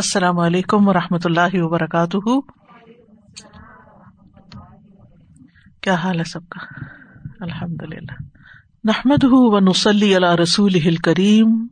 [0.00, 2.40] السلام علیکم و رحمۃ اللہ وبرکاتہ۔
[5.80, 6.84] کیا حال ہے سب کا؟
[7.40, 8.12] الحمد للہ
[8.84, 11.66] نحمد و نسلی اللہ رسول کریم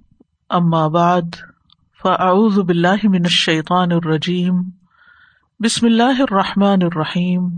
[0.89, 1.37] بعد،
[2.03, 4.63] فاعوذ باللہ من الشیطان الرجیم۔
[5.61, 7.49] بسم اللہ الرحمٰن الرحیم۔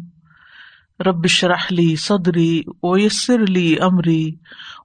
[1.07, 4.31] ربش رحلی صدری ویسر علی عمری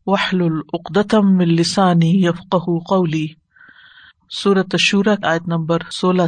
[0.05, 2.55] وحل العقدم السانی یفق
[2.89, 3.44] قولی۔
[4.31, 6.21] صورت شورت آیت نمبر سولہ۔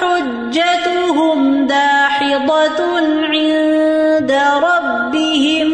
[0.00, 2.80] حجتهم داحضة
[3.32, 4.32] عند
[4.66, 5.68] ربهم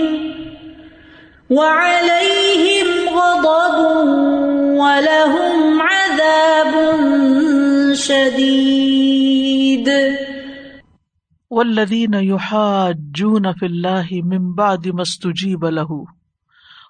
[1.51, 3.77] وعليهم غضب
[4.81, 5.50] ولهم
[7.95, 9.89] شدید۔
[11.51, 15.97] والذین یحاجون فی اللہ من بعد ما استجیب له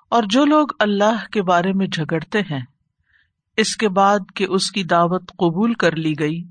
[0.08, 2.60] اور جو لوگ اللہ کے بارے میں جھگڑتے ہیں،
[3.56, 6.42] اس کے بعد کہ اس کی دعوت قبول کر لی گئی،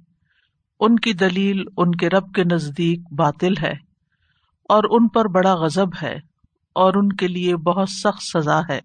[0.80, 3.73] ان کی دلیل ان کے رب کے نزدیک باطل ہے،
[4.70, 6.16] اور ان پر بڑا غزب ہے،
[6.76, 8.80] اور ان کے لیے بہت سخت سزا ہے۔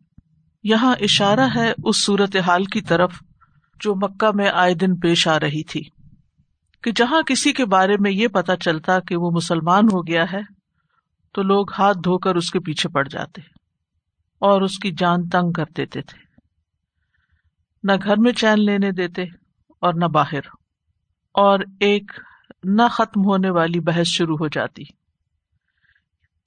[0.64, 3.12] یہاں اشارہ ہے اس صورت حال کی طرف۔
[3.80, 5.82] جو مکہ میں آئے دن پیش آ رہی تھی،
[6.84, 10.40] کہ جہاں کسی کے بارے میں یہ پتا چلتا کہ وہ مسلمان ہو گیا ہے،
[11.34, 13.40] تو لوگ ہاتھ دھو کر اس کے پیچھے پڑ جاتے
[14.42, 16.18] اور اس کی جان تنگ کر دیتے تھے۔
[17.84, 19.22] نہ گھر میں چین لینے دیتے
[19.82, 20.46] اور نہ باہر،
[21.34, 22.12] اور ایک
[22.70, 24.84] نہ ختم ہونے والی بحث شروع ہو جاتی،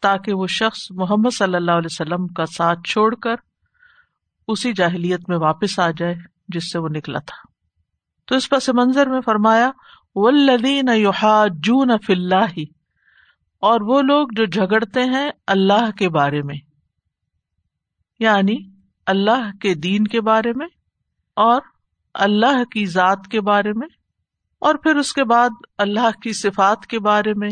[0.04, 3.36] تاکہ وہ شخص محمد صلی اللہ علیہ وسلم کا ساتھ چھوڑ کر
[4.48, 6.16] اسی جاہلیت میں واپس آ جائے۔
[6.48, 7.48] جس سے وہ نکلا تھا۔
[8.26, 9.72] تو اس پس منظر میں فرمایا
[10.16, 12.60] ولدین یحاجون فی اللہ
[13.60, 16.56] اور وہ لوگ جو جھگڑتے ہیں اللہ کے بارے میں۔
[18.20, 18.56] یعنی
[19.06, 20.68] اللہ کے دین کے بارے میں
[21.36, 21.62] اور
[22.14, 23.88] اللہ کی ذات کے بارے میں۔
[24.60, 27.50] اور پھر اس کے بعد اللہ کی صفات کے بارے میں،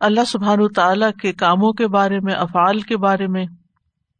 [0.00, 3.46] اللہ سبحان تعالی کے کاموں کے بارے میں، افعال کے بارے میں۔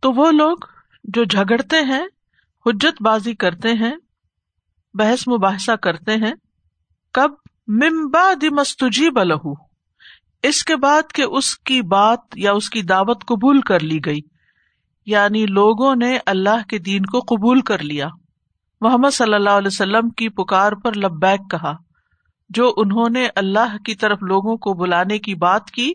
[0.01, 0.57] تو وہ لوگ
[1.05, 2.05] جو جھگڑتے ہیں،
[2.67, 3.93] حجت بازی کرتے ہیں
[4.95, 6.35] بحث مباحثہ کرتے ہیں،
[7.13, 7.31] کب؟
[7.69, 9.35] ممباد مستجی بلہ
[10.43, 14.21] اس کے بعد کہ اس کی بات یا اس کی دعوت قبول کر لی گئی۔
[15.07, 18.09] یعنی لوگوں نے اللہ کے دین کو قبول کر لیا۔
[18.81, 21.77] محمد صلی اللہ علیہ وسلم کی پکار پر لبیک کہا۔
[22.49, 25.93] جو انہوں نے اللہ کی طرف لوگوں کو بلانے کی بات کی،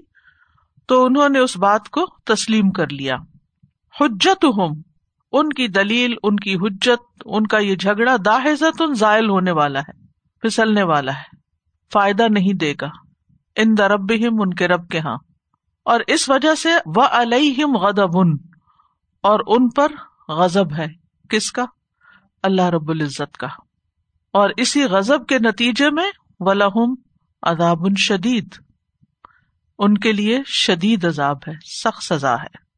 [0.87, 3.15] تو انہوں نے اس بات کو تسلیم کر لیا۔
[4.01, 4.81] حجت ہم
[5.31, 9.79] ان کی دلیل، ان کی حجت، ان کا یہ جھگڑا داحزت ان زائل ہونے والا
[9.79, 9.91] ہے،
[10.41, 11.37] پھسلنے والا ہے،
[11.93, 12.87] فائدہ نہیں دے گا۔
[13.55, 15.17] ان درب ان کے رب کے ہاں۔
[15.85, 18.37] اور اس وجہ سے وہ علیہم غدب ان
[19.23, 19.87] اور ان پر
[20.27, 20.87] غزب ہے۔
[21.29, 21.65] کس کا؟
[22.43, 23.47] اللہ رب العزت کا۔
[24.33, 26.95] اور اسی غزب کے نتیجے میں ولہم
[27.43, 28.47] عذاب شدید۔
[29.79, 31.53] ان کے لیے شدید عذاب ہے،
[31.83, 32.68] سخت سزا ہے۔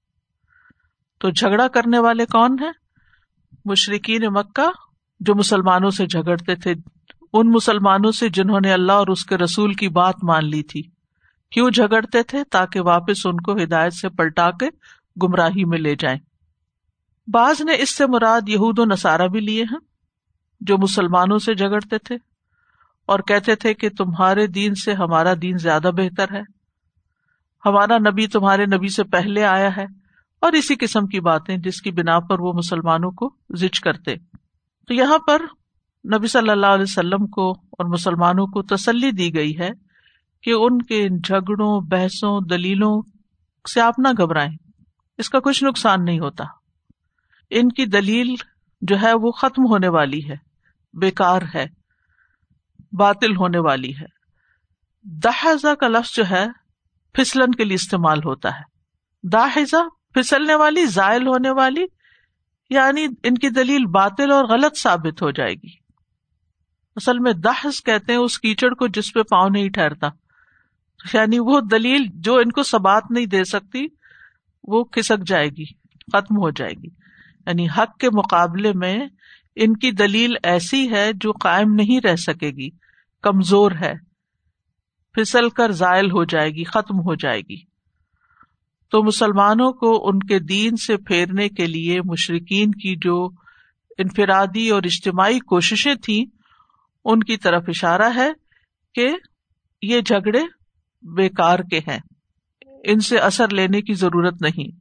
[1.22, 2.72] تو جھگڑا کرنے والے کون ہیں؟
[3.66, 4.72] مشرقین مکہ
[5.20, 6.74] جو مسلمانوں سے جھگڑتے تھے،
[7.34, 10.82] ان مسلمانوں سے جنہوں نے اللہ اور اس کے رسول کی بات مان لی تھی۔
[11.52, 14.70] کیوں جھگڑتے تھے؟ تاکہ واپس ان کو ہدایت سے پلٹا کے
[15.24, 16.20] گمراہی میں لے جائیں۔
[17.28, 19.80] بعض نے اس سے مراد یہود و نصارہ بھی لیے ہیں،
[20.62, 22.16] جو مسلمانوں سے جھگڑتے تھے
[23.06, 26.42] اور کہتے تھے کہ تمہارے دین سے ہمارا دین زیادہ بہتر ہے۔
[27.66, 30.01] ہمارا نبی تمہارے نبی سے پہلے آیا ہے۔
[30.42, 34.16] اور اسی قسم کی باتیں جس کی بنا پر وہ مسلمانوں کو زچ کرتے۔
[34.88, 35.42] تو یہاں پر
[36.18, 39.70] نبی صلی اللہ علیہ وسلم کو اور مسلمانوں کو تسلی دی گئی ہے
[40.44, 43.02] کہ ان کے جھگڑوں، بحثوں، دلیلوں
[43.74, 44.58] سے آپ نہ گھبرائیں۔
[45.18, 46.44] اس کا کچھ نقصان نہیں ہوتا۔
[47.50, 48.36] ان کی دلیل
[48.82, 50.36] جو ہے وہ ختم ہونے والی ہے،
[50.94, 51.66] بیکار ہے،
[52.92, 54.06] باطل ہونے والی ہے۔
[55.04, 56.46] داحزہ کا لفظ جو ہے،
[57.14, 58.64] پھسلن کے لیے استعمال ہوتا ہے۔
[59.24, 61.86] داحزہ پھسلنے والی، زائل ہونے والی
[62.70, 65.82] یعنی ان کی دلیل باطل اور غلط ثابت ہو جائے گی۔
[66.96, 70.08] اصل میں دہس کہتے ہیں اس کیچڑ کو جس پہ پاؤں نہیں ٹھہرتا۔
[71.14, 73.88] یعنی وہ دلیل جو ان کو سبات نہیں دے سکتی،
[74.64, 75.66] وہ کھسک جائے گی،
[76.14, 76.88] ختم ہو جائے گی۔
[77.48, 79.00] یعنی حق کے مقابلے میں
[79.56, 82.70] ان کی دلیل ایسی ہے جو قائم نہیں رہ سکے گی،
[83.22, 83.94] کمزور ہے۔
[85.14, 87.71] پھسل کر زائل ہو جائے گی، ختم ہو جائے گی۔
[88.92, 93.30] تو مسلمانوں کو ان کے دین سے پھیرنے کے لیے مشرقین کی جو
[93.98, 96.26] انفرادی اور اجتماعی کوششیں تھیں،
[97.06, 98.30] ان کی طرف اشارہ ہے
[98.94, 99.10] کہ
[99.82, 100.42] یہ جھگڑے
[101.02, 102.00] بیکار کے ہیں۔
[102.84, 104.76] ان سے اثر لینے کی ضرورت نہیں،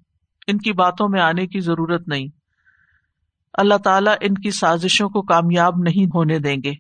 [0.47, 2.27] ان کی باتوں میں آنے کی ضرورت نہیں۔
[3.55, 6.73] اللہ تعالیٰ ان کی سازشوں کو کامیاب نہیں ہونے دیں گے۔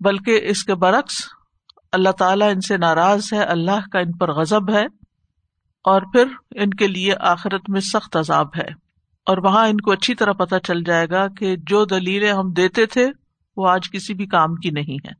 [0.00, 1.26] بلکہ اس کے برعکس،
[1.92, 5.03] اللہ تعالیٰ ان سے ناراض ہے، اللہ کا ان پر غزب ہے۔
[5.84, 8.84] اور پھر ان کے لیے آخرت میں سخت عذاب ہے۔
[9.26, 12.86] اور وہاں ان کو اچھی طرح پتہ چل جائے گا کہ جو دلیلیں ہم دیتے
[12.86, 13.10] تھے،
[13.56, 15.12] وہ آج کسی بھی کام کی نہیں ہے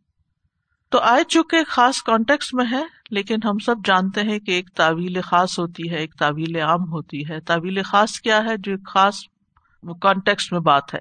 [0.89, 5.21] تو آئے چکے خاص کانٹیکس میں ہے، لیکن ہم سب جانتے ہیں کہ ایک تعویل
[5.21, 9.17] خاص ہوتی ہے، ایک تعویل عام ہوتی ہے۔ تعویل خاص کیا ہے جو ایک خاص
[10.03, 11.01] کانٹیکس میں بات ہے؟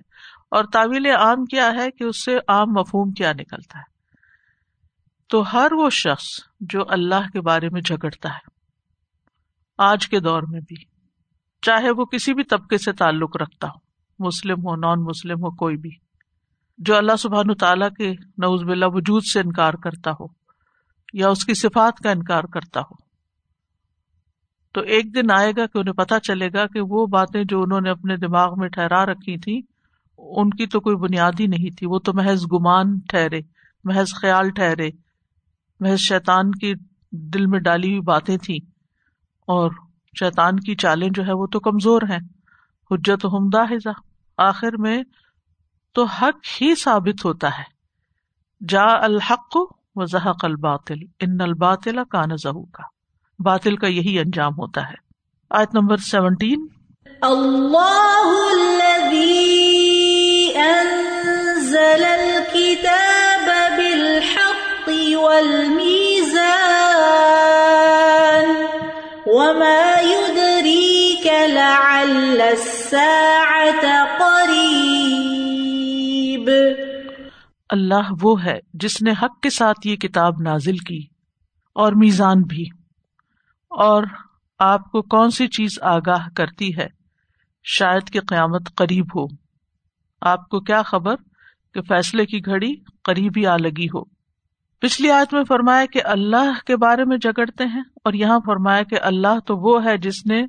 [0.51, 3.93] اور تعویل عام کیا ہے کہ اس سے عام مفہوم کیا نکلتا ہے؟
[5.29, 6.25] تو ہر وہ شخص
[6.59, 8.52] جو اللہ کے بارے میں جھگڑتا ہے۔
[9.83, 10.75] آج کے دور میں بھی۔
[11.61, 13.79] چاہے وہ کسی بھی طبقے سے تعلق رکھتا ہو،
[14.27, 15.89] مسلم ہو نان مسلم ہو، کوئی بھی۔
[16.77, 20.25] جو اللہ سبحان تعالیٰ کے نوز بلا وجود سے انکار کرتا ہو،
[21.13, 23.03] یا اس کی صفات کا انکار کرتا ہو۔
[24.73, 27.81] تو ایک دن آئے گا کہ انہیں پتا چلے گا کہ وہ باتیں جو انہوں
[27.81, 29.61] نے اپنے دماغ میں ٹھہرا رکھی تھی
[30.17, 33.41] ان کی تو کوئی بنیادی نہیں تھی۔ وہ تو محض گمان ٹھہرے،
[33.83, 34.89] محض خیال ٹھہرے،
[35.79, 36.73] محض شیطان کی
[37.11, 38.72] دل میں ڈالی ہوئی باتیں تھیں۔
[39.47, 39.71] اور
[40.19, 42.19] شیطان کی چالیں جو ہے وہ تو کمزور ہیں۔
[42.91, 43.63] حجت ہمدہ
[44.37, 45.03] آخر میں
[45.93, 47.63] تو حق ہی ثابت ہوتا ہے۔
[48.67, 49.57] جا الحق
[49.95, 52.83] و زحق الباطل۔ ان الباطل کا نظہ کا
[53.39, 54.95] باطل کا یہی انجام ہوتا ہے۔
[55.49, 56.67] آیت نمبر سیونٹین۔
[57.21, 58.23] اللہ
[58.53, 59.63] الذي
[60.55, 63.47] انزل الكتاب
[63.77, 64.89] بالحق
[65.21, 66.02] والمیزان
[69.53, 76.49] وما يدريك لعل الساعة قريب
[77.69, 81.07] اللہ وہ ہے جس نے حق کے ساتھ یہ کتاب نازل کی
[81.73, 82.65] اور میزان بھی۔
[83.69, 84.03] اور
[84.59, 86.87] آپ کو کون سی چیز آگاہ کرتی ہے؟
[87.63, 89.27] شاید کہ قیامت قریب ہو۔
[90.21, 91.15] آپ کو کیا خبر
[91.73, 94.12] کہ فیصلے کی گھڑی قریب ہی آ لگی ہو؟
[94.83, 98.97] پچھلی آیت میں فرمایا کہ اللہ کے بارے میں جگڑتے ہیں اور یہاں فرمایا کہ
[99.01, 100.43] اللہ تو وہ ہے جس نے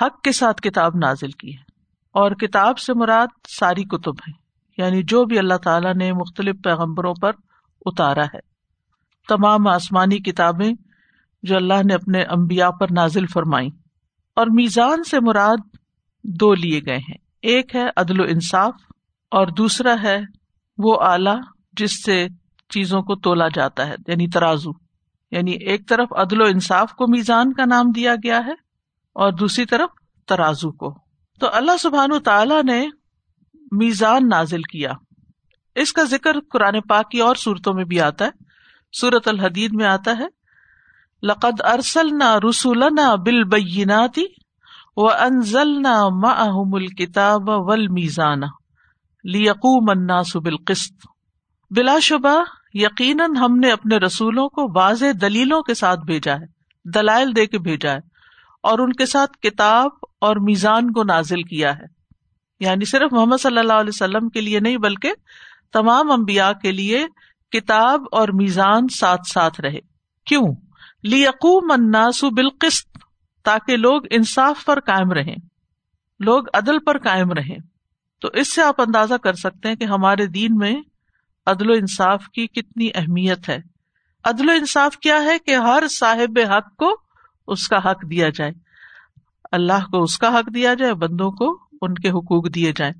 [0.00, 1.62] حق کے ساتھ کتاب نازل کی ہے
[2.10, 4.32] اور کتاب سے مراد ساری کتب ہے
[4.82, 7.30] یعنی جو بھی اللہ تعالیٰ نے مختلف پیغمبروں پر
[7.86, 8.38] اتارا ہے۔
[9.28, 10.72] تمام آسمانی کتابیں
[11.42, 13.68] جو اللہ نے اپنے امبیا پر نازل فرمائی
[14.36, 15.76] اور میزان سے مراد
[16.24, 18.74] دو لیے گئے ہیں۔ ایک ہے عدل و انصاف
[19.30, 20.20] اور دوسرا ہے
[20.78, 21.40] وہ آلہ
[21.72, 22.26] جس سے
[22.70, 24.70] چیزوں کو تولا جاتا ہے یعنی ترازو۔
[25.30, 28.52] یعنی ایک طرف عدل و انصاف کو میزان کا نام دیا گیا ہے
[29.12, 29.90] اور دوسری طرف
[30.26, 30.94] ترازو کو۔
[31.40, 32.88] تو اللہ سبحان تعالی نے
[33.70, 34.92] میزان نازل کیا۔
[35.74, 38.30] اس کا ذکر قرآن پاک کی اور صورتوں میں بھی آتا ہے۔
[38.92, 40.26] سورت الحدید میں آتا ہے،
[41.22, 44.24] لقد ارسل نہ رسول نہ بل بیناتی
[44.96, 46.08] و انزل نہ
[46.66, 48.40] مل کتاب ول میزان
[49.24, 51.06] لیقوم الناس بالقسط۔
[51.70, 52.42] بلا شبہ
[52.74, 56.46] یقیناً ہم نے اپنے رسولوں کو واضح دلیلوں کے ساتھ بھیجا ہے،
[56.94, 57.98] دلائل دے کے بھیجا ہے
[58.62, 59.90] اور ان کے ساتھ کتاب
[60.20, 62.00] اور میزان کو نازل کیا ہے۔
[62.60, 65.12] یعنی صرف محمد صلی اللہ علیہ وسلم کے لیے نہیں بلکہ
[65.72, 67.06] تمام امبیا کے لیے
[67.50, 69.78] کتاب اور میزان ساتھ ساتھ رہے۔
[70.26, 70.54] کیوں؟
[71.02, 72.98] لیقوم الناس بالقسط
[73.44, 75.36] تاکہ لوگ انصاف پر قائم رہیں۔
[76.20, 77.58] لوگ عدل پر قائم رہیں۔
[78.20, 80.74] تو اس سے آپ اندازہ کر سکتے ہیں کہ ہمارے دین میں
[81.50, 83.58] عدل و انصاف کی کتنی اہمیت ہے۔
[84.24, 86.96] عدل و انصاف کیا ہے کہ ہر صاحب حق کو
[87.46, 88.52] اس کا حق دیا جائے۔
[89.52, 92.92] اللہ کو اس کا حق دیا جائے، بندوں کو ان کے حقوق دیے جائیں۔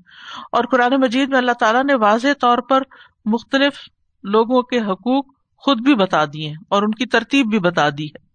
[0.51, 2.81] اور قرآن مجید میں اللہ تعالیٰ نے واضح طور پر
[3.25, 3.73] مختلف
[4.23, 5.25] لوگوں کے حقوق
[5.57, 8.31] خود بھی بتا دیے اور ان کی ترتیب بھی بتا دی ہے۔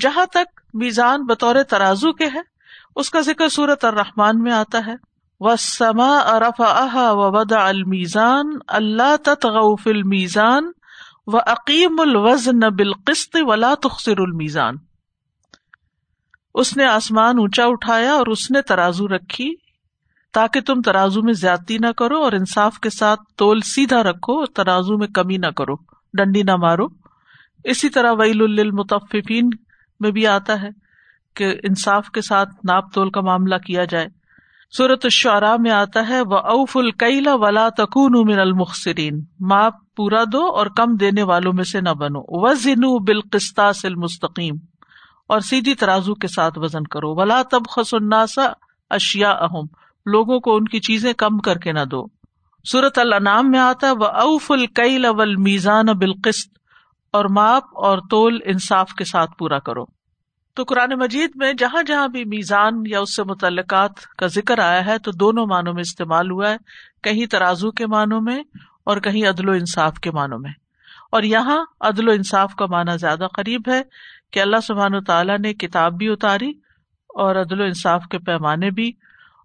[0.00, 2.40] جہاں تک میزان بطور ترازو کے ہے،
[2.96, 5.09] اس کا ذکر صورت الرحمان میں آتا ہے۔
[5.40, 10.70] و سما ارفا و ودا المیزان اللہ تغف المیزان
[11.26, 14.74] و عقیم الوزن بالقسط ولا تخصر المیزان
[16.54, 19.54] اس نے آسمان اونچا اٹھایا اور اس نے ترازو رکھی،
[20.32, 24.46] تاکہ تم ترازو میں زیادتی نہ کرو اور انصاف کے ساتھ تول سیدھا رکھو اور
[24.46, 25.74] ترازو میں کمی نہ کرو،
[26.14, 26.86] ڈنڈی نہ مارو۔
[27.64, 29.50] اسی طرح ویل المتفین
[30.00, 30.68] میں بھی آتا ہے
[31.34, 34.19] کہ انصاف کے ساتھ ناپ تول کا معاملہ کیا جائے۔
[34.76, 40.46] صورت الشعراء میں آتا ہے وہ اوف القیلا ولا تکون من المخصرین ماپ پورا دو
[40.46, 44.54] اور کم دینے والوں میں سے نہ بنو۔ وزن بالقسطاس المستقیم
[45.28, 48.42] اور سیدھی ترازو کے ساتھ وزن کرو۔ ولا تب خس الناسا
[48.90, 49.66] اشیا اہم
[50.06, 52.06] لوگوں کو ان کی چیزیں کم کر کے نہ دو۔
[52.72, 56.58] صورت الانام میں آتا ہے وہ اوف القیل اول میزان بالقسط
[57.12, 59.99] اور ماپ اور تول انصاف کے ساتھ پورا کرو۔
[60.56, 64.84] تو قرآن مجید میں جہاں جہاں بھی میزان یا اس سے متعلقات کا ذکر آیا
[64.86, 66.56] ہے تو دونوں معنوں میں استعمال ہوا ہے،
[67.02, 68.42] کہیں ترازو کے معنوں میں
[68.84, 70.50] اور کہیں عدل و انصاف کے معنوں میں۔
[71.12, 73.82] اور یہاں عدل و انصاف کا معنی زیادہ قریب ہے
[74.30, 76.50] کہ اللہ سبحان و تعالیٰ نے کتاب بھی اتاری
[77.10, 78.90] اور عدل و انصاف کے پیمانے بھی،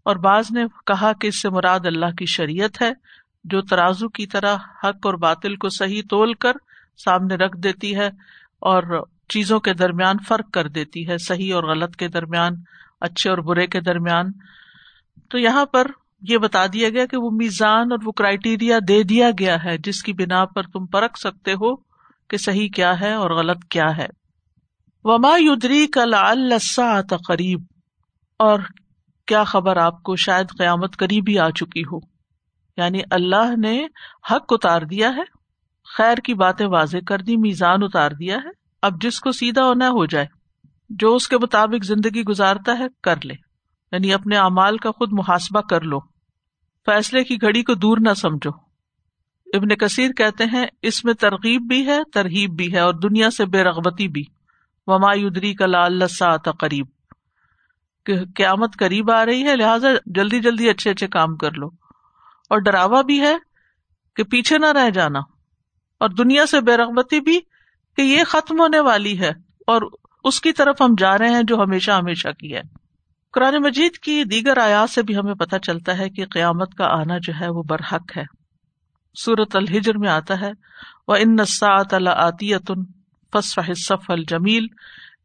[0.05, 2.91] اور بعض نے کہا کہ اس سے مراد اللہ کی شریعت ہے،
[3.45, 6.57] جو ترازو کی طرح حق اور باطل کو صحیح تول کر
[7.05, 8.07] سامنے رکھ دیتی ہے
[8.61, 8.83] اور
[9.29, 12.51] چیزوں کے درمیان فرق کر دیتی ہے، صحیح اور غلط کے درمیان،
[13.01, 14.25] اچھے اور برے کے درمیان۔
[15.29, 15.87] تو یہاں پر
[16.21, 20.03] یہ بتا دیا گیا کہ وہ میزان اور وہ کرائٹیریا دے دیا گیا ہے، جس
[20.03, 21.75] کی بنا پر تم پرکھ سکتے ہو
[22.27, 24.07] کہ صحیح کیا ہے اور غلط کیا ہے۔
[25.03, 27.61] وما یدری کل السا قریب،
[28.39, 28.59] اور
[29.27, 31.99] کیا خبر آپ کو شاید قیامت قریب ہی آ چکی ہو؟
[32.77, 33.87] یعنی اللہ نے
[34.31, 35.23] حق اتار دیا ہے،
[35.97, 39.89] خیر کی باتیں واضح کر دی، میزان اتار دیا ہے۔ اب جس کو سیدھا ہونا
[39.89, 40.25] ہو جائے،
[40.89, 43.33] جو اس کے مطابق زندگی گزارتا ہے، کر لے۔
[43.91, 45.99] یعنی اپنے اعمال کا خود محاسبہ کر لو۔
[46.85, 48.49] فیصلے کی گھڑی کو دور نہ سمجھو۔
[49.53, 53.45] ابن کثیر کہتے ہیں، اس میں ترغیب بھی ہے ترغیب بھی ہے، اور دنیا سے
[53.45, 54.23] بے رغبتی بھی۔
[54.87, 56.01] وما یدری کا لال
[56.59, 56.85] قریب
[58.35, 61.67] قیامت قریب آ رہی ہے، لہٰذا جلدی جلدی اچھے اچھے کام کر لو۔
[62.49, 63.35] اور ڈراوا بھی ہے
[64.15, 65.19] کہ پیچھے نہ رہ جانا۔
[65.99, 67.39] اور دنیا سے بے رغبتی بھی
[67.97, 69.31] کہ یہ ختم ہونے والی ہے
[69.67, 69.81] اور
[70.23, 72.61] اس کی طرف ہم جا رہے ہیں جو ہمیشہ ہمیشہ کی ہے۔
[73.33, 77.17] قرآن مجید کی دیگر آیات سے بھی ہمیں پتہ چلتا ہے کہ قیامت کا آنا
[77.17, 78.23] جو ہے وہ برحق ہے۔
[79.15, 80.51] سورت الحجر میں آتا ہے
[81.07, 82.83] وہ ان نسات عطیتن
[83.33, 84.67] فصف الجمیل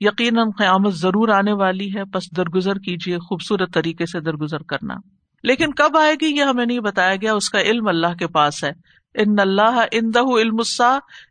[0.00, 4.94] یقیناً قیامت ضرور آنے والی ہے بس درگزر کیجیے خوبصورت طریقے سے درگزر کرنا۔
[5.42, 8.64] لیکن کب آئے گی یہ ہمیں نہیں بتایا گیا، اس کا علم اللہ کے پاس
[8.64, 8.70] ہے۔
[9.14, 10.56] ان اللہ ان دہ علم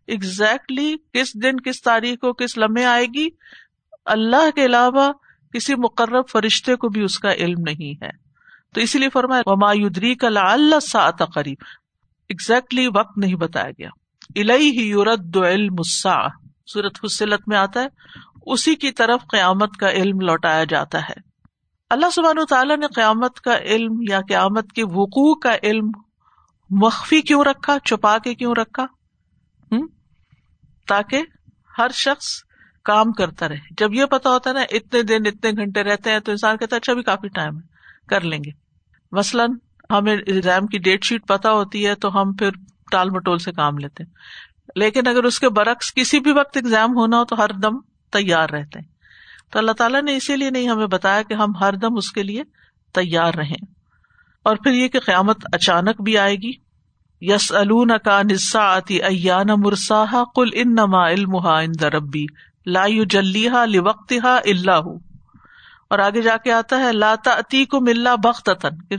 [0.07, 3.27] ایگزیکٹلی کس دن، کس تاریخ کو، کس لمحے آئے گی؟
[4.05, 5.11] اللہ کے علاوہ
[5.53, 8.09] کسی مقرر فرشتے کو بھی اس کا علم نہیں ہے۔
[8.75, 9.73] تو اسی لیے فرمایا، وما
[10.19, 11.57] کا اللہ سا قریب
[12.29, 13.89] ایگزیکٹلی وقت نہیں بتایا گیا۔
[14.35, 15.75] الہی یورد علم
[16.65, 17.87] سورت حسلت میں آتا ہے۔
[18.45, 21.29] اسی کی طرف قیامت کا علم لوٹایا جاتا ہے۔
[21.89, 25.91] اللہ سبحان تعالیٰ نے قیامت کا علم یا قیامت کے وقوع کا علم
[26.69, 28.83] مخفی کیوں رکھا؟ چھپا کے کیوں رکھا؟
[29.71, 29.87] ہوں
[30.87, 31.23] تاکہ
[31.77, 32.43] ہر شخص
[32.83, 36.19] کام کرتا رہے۔ جب یہ پتا ہوتا ہے نا، اتنے دن، اتنے گھنٹے رہتے ہیں،
[36.19, 37.61] تو انسان کہتا ہے اچھا بھی کافی ٹائم ہے،
[38.07, 38.51] کر لیں گے۔
[39.11, 39.51] مثلاً
[39.89, 42.49] ہمیں ایگزام کی ڈیٹ شیٹ پتا ہوتی ہے، تو ہم پھر
[42.91, 44.11] ٹال مٹول سے کام لیتے ہیں۔
[44.75, 47.79] لیکن اگر اس کے برعکس کسی بھی وقت ایگزام ہونا ہو، تو ہر دم
[48.11, 48.87] تیار رہتے ہیں۔
[49.51, 52.23] تو اللہ تعالیٰ نے اسی لیے نہیں ہمیں بتایا کہ ہم ہر دم اس کے
[52.23, 52.43] لیے
[52.93, 53.78] تیار رہیں۔
[54.43, 56.51] اور پھر یہ کہ قیامت اچانک بھی آئے گی۔
[57.21, 57.51] یس
[58.05, 61.35] کا نسا آتی ایان مرسا کل ان نما علم
[61.93, 62.25] ربی،
[62.65, 64.83] لا جلیحا لوقت اللہ
[65.89, 68.49] اور آگے جا کے آتا ہے لاتا اتی کو ملا بخت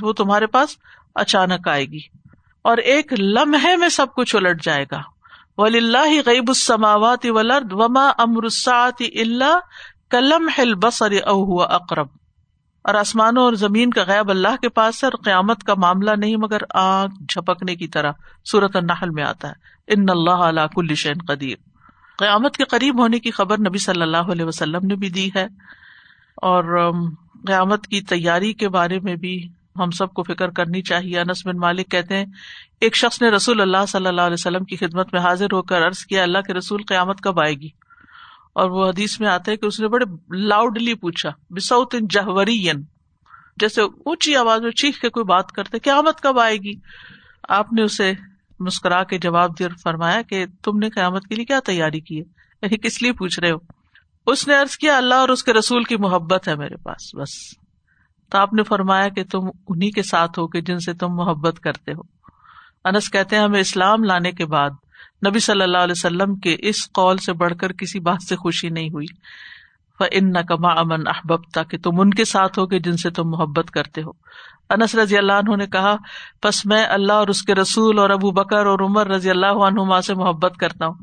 [0.02, 0.68] وہ تمہارے پاس
[1.14, 2.00] اچانک آئے گی۔
[2.62, 5.00] اور ایک لمحے میں سب کچھ الٹ جائے گا۔
[5.58, 9.58] ولی اللہ غیب السماوات ولرد وما امرسات اللہ
[10.10, 12.06] کلم ہل بسر او اقرب
[12.84, 16.36] اور آسمانوں اور زمین کا غیب اللہ کے پاس ہے اور قیامت کا معاملہ نہیں،
[16.36, 18.12] مگر آنکھ جھپکنے کی طرح
[18.50, 19.52] صورت النحل میں آتا ہے۔
[19.86, 21.56] ان اللہ علا کل شین قدیر۔
[22.18, 25.44] قیامت کے قریب ہونے کی خبر نبی صلی اللہ علیہ وسلم نے بھی دی ہے۔
[26.36, 26.92] اور
[27.46, 31.56] قیامت کی تیاری کے بارے میں بھی ہم سب کو فکر کرنی چاہیے۔ انس بن
[31.56, 32.26] مالک کہتے ہیں،
[32.80, 35.86] ایک شخص نے رسول اللہ صلی اللہ علیہ وسلم کی خدمت میں حاضر ہو کر
[35.86, 37.68] عرض کیا، اللہ کے رسول قیامت کب آئے گی؟
[38.60, 40.04] اور وہ حدیث میں آتا ہے کہ اس نے بڑے
[40.38, 42.66] لاؤڈلی پوچھا بسعت جہوری
[43.56, 46.72] جیسے اونچی آواز میں چیخ کے کوئی بات کرتے، قیامت کب آئے گی؟
[47.48, 48.12] آپ نے اسے
[48.60, 52.20] مسکرا کے جواب دیا اور فرمایا کہ تم نے قیامت کے لیے کیا تیاری کی
[52.20, 52.24] ہے؟
[52.62, 53.58] یعنی کس لیے پوچھ رہے ہو؟
[54.26, 57.58] اس نے ارض کیا، اللہ اور اس کے رسول کی محبت ہے میرے پاس، بس۔
[58.30, 61.60] تو آپ نے فرمایا کہ تم انہیں کے ساتھ ہو کہ جن سے تم محبت
[61.60, 62.00] کرتے ہو۔
[62.84, 64.70] انس کہتے ہیں، ہمیں اسلام لانے کے بعد
[65.28, 68.68] نبی صلی اللہ علیہ وسلم کے اس قول سے بڑھ کر کسی بات سے خوشی
[68.68, 69.06] نہیں ہوئی۔
[70.10, 74.02] ان نقما امن احباب تاکہ تم ان کے ساتھ ہو جن سے تم محبت کرتے
[74.02, 74.10] ہو۔
[74.70, 75.96] انس رضی اللہ عنہ نے کہا
[76.44, 80.00] بس میں اللہ اور اس کے رسول اور ابو بکر اور عمر رضی اللہ عنہما
[80.00, 80.94] سے محبت کرتا ہوں۔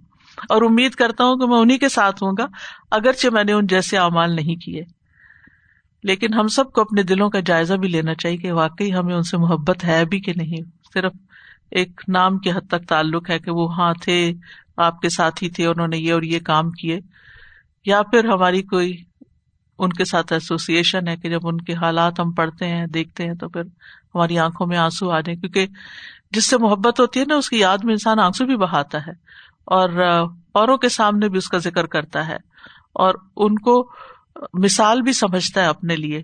[0.49, 2.45] اور امید کرتا ہوں کہ میں انہیں کے ساتھ ہوں گا،
[2.91, 4.81] اگرچہ میں نے ان جیسے اعمال نہیں کیے۔
[6.03, 9.23] لیکن ہم سب کو اپنے دلوں کا جائزہ بھی لینا چاہیے کہ واقعی ہمیں ان
[9.23, 10.61] سے محبت ہے بھی کہ نہیں،
[10.93, 11.11] صرف
[11.71, 14.33] ایک نام کی حد تک تعلق ہے کہ وہ ہاں تھے،
[14.77, 16.99] آپ کے ساتھ ہی تھے، انہوں نے یہ اور یہ کام کیے۔
[17.85, 19.03] یا پھر ہماری کوئی
[19.79, 23.33] ان کے ساتھ ایسوسیشن ہے کہ جب ان کے حالات ہم پڑھتے ہیں، دیکھتے ہیں
[23.33, 23.61] تو پھر
[24.15, 25.67] ہماری آنکھوں میں آنسو آ جائیں۔ کیونکہ
[26.31, 29.11] جس سے محبت ہوتی ہے نا، اس کی یاد میں انسان آنسو بھی بہاتا ہے
[29.65, 29.89] اور
[30.53, 32.37] اوروں کے سامنے بھی اس کا ذکر کرتا ہے
[32.93, 33.91] اور ان کو
[34.53, 36.21] مثال بھی سمجھتا ہے اپنے لیے۔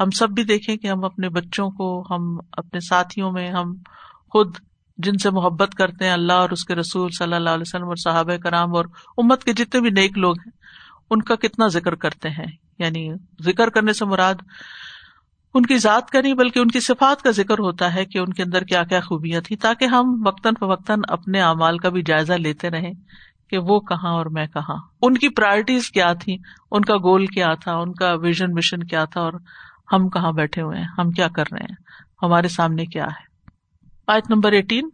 [0.00, 3.74] ہم سب بھی دیکھیں کہ ہم اپنے بچوں کو، ہم اپنے ساتھیوں میں، ہم
[4.30, 4.56] خود
[4.98, 7.96] جن سے محبت کرتے ہیں اللہ اور اس کے رسول صلی اللہ علیہ وسلم اور
[7.96, 8.84] صحابہ کرام اور
[9.18, 10.52] امت کے جتنے بھی نیک لوگ ہیں،
[11.10, 12.46] ان کا کتنا ذکر کرتے ہیں؟
[12.78, 14.34] یعنی ذکر کرنے سے مراد
[15.54, 18.32] ان کی ذات کا نہیں، بلکہ ان کی صفات کا ذکر ہوتا ہے کہ ان
[18.32, 22.32] کے اندر کیا کیا خوبیاں تھیں، تاکہ ہم وقتاً فوقتاً اپنے اعمال کا بھی جائزہ
[22.32, 22.92] لیتے رہیں
[23.50, 26.38] کہ وہ کہاں اور میں کہاں۔ ان کی پرائرٹیز کیا تھی
[26.70, 29.32] ان کا گول کیا تھا؟ ان کا ویژن مشن کیا تھا؟ اور
[29.92, 31.74] ہم کہاں بیٹھے ہوئے ہیں؟ ہم کیا کر رہے ہیں؟
[32.22, 33.35] ہمارے سامنے کیا ہے؟
[34.08, 34.88] آیت نمبر ایٹین۔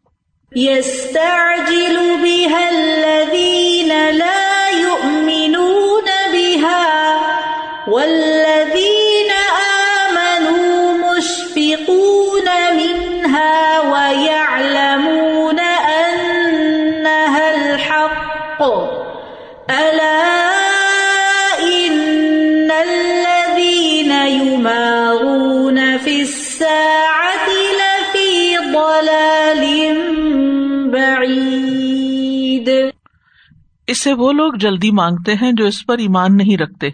[33.89, 36.89] اسے وہ لوگ جلدی مانگتے ہیں جو اس پر ایمان نہیں رکھتے،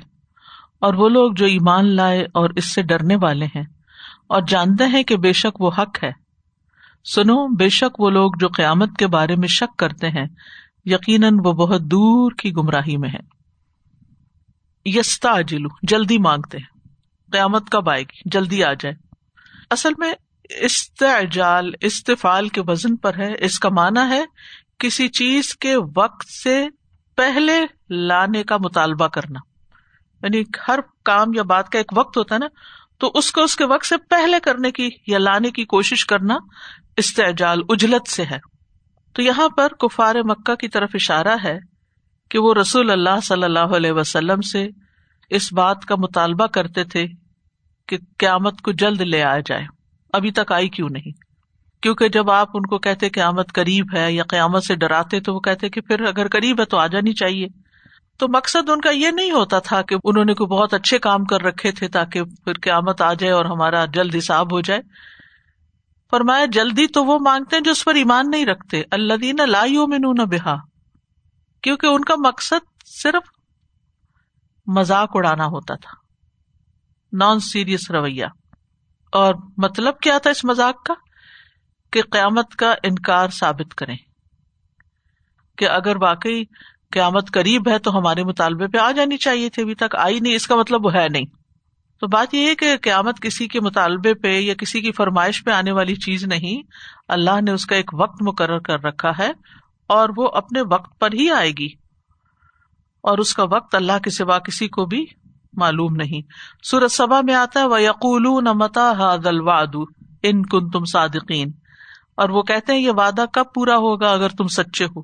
[0.81, 3.65] اور وہ لوگ جو ایمان لائے اور اس سے ڈرنے والے ہیں،
[4.29, 6.11] اور جانتے ہیں کہ بے شک وہ حق ہے۔
[7.05, 10.27] سنو، بے شک وہ لوگ جو قیامت کے بارے میں شک کرتے ہیں،
[10.85, 13.27] یقیناً وہ بہت دور کی گمراہی میں ہے
[14.87, 16.77] یستا جلو جلدی مانگتے ہیں۔
[17.33, 18.95] قیامت کب آئے گی؟ جلدی آ جائے۔
[19.71, 20.13] اصل میں
[20.61, 24.23] استعجال، استفال کے وزن پر ہے۔ اس کا مانا ہے
[24.79, 26.65] کسی چیز کے وقت سے
[27.19, 27.61] پہلے
[27.91, 29.41] لانے کا مطالبہ کرنا۔
[30.23, 32.47] یعنی ہر کام یا بات کا ایک وقت ہوتا ہے نا،
[32.99, 36.37] تو اس کو اس کے وقت سے پہلے کرنے کی یا لانے کی کوشش کرنا
[36.97, 38.39] استعجال، اجلت سے ہے۔
[39.13, 41.59] تو یہاں پر کفار مکہ کی طرف اشارہ ہے
[42.31, 44.69] کہ وہ رسول اللہ صلی اللہ علیہ وسلم سے
[45.31, 47.07] اس بات کا مطالبہ کرتے تھے
[47.89, 49.65] کہ قیامت کو جلد لے آیا جائے۔
[50.13, 51.28] ابھی تک آئی کیوں نہیں؟
[51.81, 55.41] کیونکہ جب آپ ان کو کہتے قیامت قریب ہے یا قیامت سے ڈراتے تو وہ
[55.41, 57.47] کہتے کہ پھر اگر قریب ہے تو آ جانی چاہیے۔
[58.19, 61.25] تو مقصد ان کا یہ نہیں ہوتا تھا کہ انہوں نے کوئی بہت اچھے کام
[61.25, 64.81] کر رکھے تھے تاکہ پھر قیامت آ جائے اور ہمارا جلد حساب ہو جائے۔
[66.11, 69.87] فرمایا، جلدی تو وہ مانگتے ہیں جو اس پر ایمان نہیں رکھتے۔ اللہ دینا لائیوں
[69.87, 70.57] میں نون بہا۔
[71.63, 73.29] کیونکہ ان کا مقصد صرف
[74.67, 75.91] مزاق اڑانا ہوتا تھا۔
[77.13, 78.25] نان سیریس رویہ۔
[79.13, 80.95] اور مطلب کیا تھا اس مزاق کا؟
[81.93, 83.97] کہ قیامت کا انکار ثابت کریں۔
[85.59, 86.45] کہ اگر واقعی
[86.93, 90.35] قیامت قریب ہے تو ہمارے مطالبے پہ آ جانی چاہیے تھی، ابھی تک آئی نہیں،
[90.35, 91.25] اس کا مطلب وہ ہے نہیں۔
[92.01, 95.51] تو بات یہ ہے کہ قیامت کسی کے مطالبے پہ یا کسی کی فرمائش پہ
[95.51, 96.63] آنے والی چیز نہیں،
[97.09, 99.31] اللہ نے اس کا ایک وقت مقرر کر رکھا ہے
[99.87, 101.89] اور وہ اپنے وقت پر ہی آئے گی۔
[103.01, 105.07] اور اس کا وقت اللہ کے سوا کسی کو بھی
[105.53, 106.21] معلوم نہیں۔
[106.63, 108.93] سورت سبا میں آتا ہے وہ یقول نمتا
[109.25, 109.77] الواد
[110.23, 111.53] ان کن تم صادقین
[112.19, 115.03] اور وہ کہتے ہیں یہ وعدہ کب پورا ہوگا اگر تم سچے ہو؟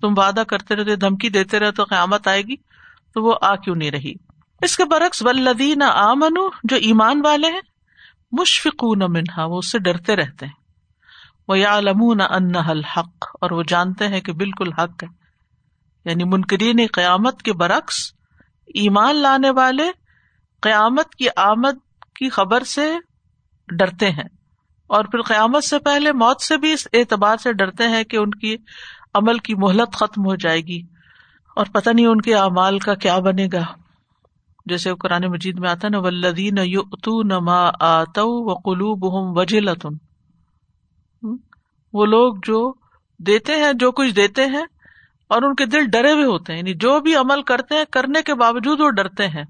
[0.00, 2.56] تم وعدہ کرتے رہتے، دھمکی دیتے رہے تو قیامت آئے گی،
[3.14, 4.12] تو وہ آ کیوں نہیں رہی؟
[4.62, 7.60] اس کے برعکس ولدین آمن جو ایمان والے ہیں
[8.32, 10.52] مشفق منہا، وہ اس سے ڈرتے رہتے ہیں۔
[11.48, 15.08] وہ یا لمون ان الحق، اور وہ جانتے ہیں کہ بالکل حق ہے۔
[16.04, 18.12] یعنی منکرین قیامت کے برعکس،
[18.66, 19.90] ایمان لانے والے
[20.62, 22.94] قیامت کی آمد کی خبر سے
[23.68, 24.41] ڈرتے ہیں۔
[24.92, 28.30] اور پھر قیامت سے پہلے موت سے بھی اس اعتبار سے ڈرتے ہیں کہ ان
[28.30, 28.56] کی
[29.14, 30.82] عمل کی مہلت ختم ہو جائے گی
[31.56, 33.62] اور پتہ نہیں ان کے اعمال کا کیا بنے گا۔
[34.66, 36.54] جیسے قرآن مجید میں آتا نا ولدین
[37.28, 38.98] نما آت و قلوب
[39.38, 39.94] وجہ لتن
[41.92, 42.72] وہ لوگ جو
[43.18, 44.64] دیتے ہیں، جو کچھ دیتے ہیں
[45.28, 48.22] اور ان کے دل ڈرے ہوئے ہوتے ہیں۔ یعنی جو بھی عمل کرتے ہیں، کرنے
[48.22, 49.44] کے باوجود وہ ڈرتے ہیں۔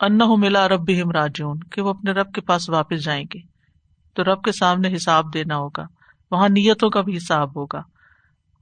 [0.00, 3.49] ان ملا رب راجون کہ وہ اپنے رب کے پاس واپس جائیں گے۔
[4.24, 5.86] تو رب کے سامنے حساب دینا ہوگا۔
[6.30, 7.82] وہاں نیتوں کا بھی حساب ہوگا۔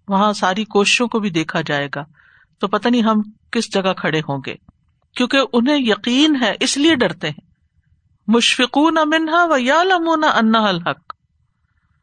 [0.09, 2.05] وہاں ساری کوششوں کو بھی دیکھا جائے گا۔
[2.61, 4.55] تو پتہ نہیں ہم کس جگہ کھڑے ہوں گے۔
[5.17, 7.47] کیونکہ انہیں یقین ہے، اس لیے ڈرتے ہیں۔
[8.27, 11.15] مشفقون منہا و یا لمون انا الحق۔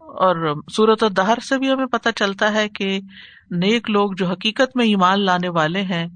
[0.02, 3.00] اور صورت دہر سے بھی ہمیں پتہ چلتا ہے کہ
[3.52, 6.08] نیک لوگ جو حقیقت میں ایمان لانے والے ہیں،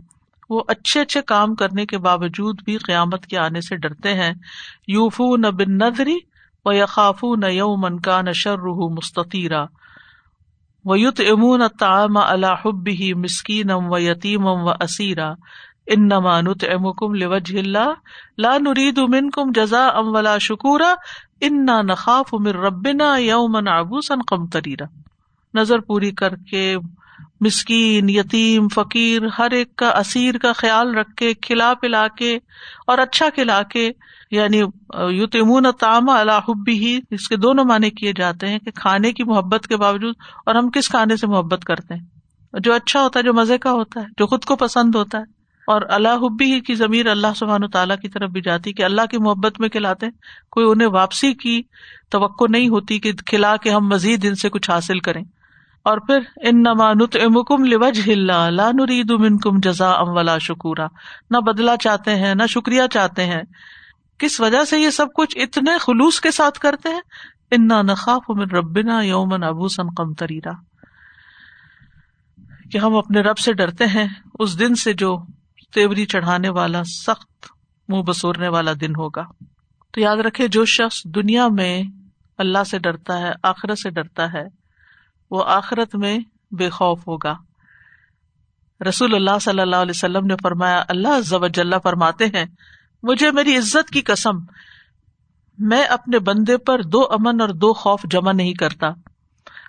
[0.49, 4.33] وہ اچھے اچھے کام کرنے کے باوجود بھی قیامت کے آنے سے ڈرتے ہیں۔
[4.87, 6.17] یوفو نہ بن نظری
[6.65, 9.65] و یقاف نہ یومن کا نہ شرح مستطیرا
[10.85, 15.33] و یوت امون تام الحب ہی مسکینم و یتیم و اسیرا
[15.87, 17.93] ان نمانت ام کم لوج اللہ
[18.37, 20.93] لا نرید من کم جزا ام ولا شکورا
[21.41, 24.85] ان نخاف امر ربنا یومن ابوسن کم تریرا
[25.53, 26.75] نظر پوری کر کے
[27.41, 32.37] مسکین، یتیم، فقیر، ہر ایک کا اسیر کا خیال رکھ کے، کھلا پلا کے
[32.87, 33.89] اور اچھا کھلا کے
[34.31, 34.57] یعنی
[35.09, 39.67] یوتمون تام الحبی ہی اس کے دونوں معنی کیے جاتے ہیں کہ کھانے کی محبت
[39.67, 40.15] کے باوجود،
[40.45, 42.05] اور ہم کس کھانے سے محبت کرتے ہیں؟
[42.59, 45.23] جو اچھا ہوتا ہے، جو مزے کا ہوتا ہے، جو خود کو پسند ہوتا ہے۔
[45.67, 49.01] اور اللہ حبی ہی کی ضمیر اللہ سبحان تعالیٰ کی طرف بھی جاتی کہ اللہ
[49.11, 50.13] کی محبت میں کھلاتے ہیں۔
[50.51, 51.61] کوئی انہیں واپسی کی
[52.11, 55.23] توقع نہیں ہوتی کہ کھلا کے ہم مزید ان سے کچھ حاصل کریں۔
[55.83, 60.87] اور پھر ان نمانت امکم لوج ہلا لا نرید منکم جزا ام ولا شکورا۔
[61.29, 63.41] نہ بدلا چاہتے ہیں، نہ شکریہ چاہتے ہیں۔
[64.19, 67.01] کس وجہ سے یہ سب کچھ اتنے خلوص کے ساتھ کرتے ہیں؟
[67.51, 70.51] انا نخاف من ربنا یومن ابوسن کم تریرا
[72.71, 74.07] کہ ہم اپنے رب سے ڈرتے ہیں،
[74.39, 75.17] اس دن سے جو
[75.73, 77.45] تیوری چڑھانے والا، سخت
[77.87, 79.23] منہ بسورنے والا دن ہوگا۔
[79.91, 81.83] تو یاد رکھے جو شخص دنیا میں
[82.37, 84.43] اللہ سے ڈرتا ہے، آخرت سے ڈرتا ہے،
[85.31, 86.19] وہ آخرت میں
[86.51, 87.35] بے خوف ہوگا۔
[88.89, 92.45] رسول اللہ صلی اللہ علیہ وسلم نے فرمایا، اللہ ضبط فرماتے ہیں
[93.03, 94.37] مجھے میری عزت کی قسم،
[95.57, 98.87] میں اپنے بندے پر دو امن اور دو خوف جمع نہیں کرتا۔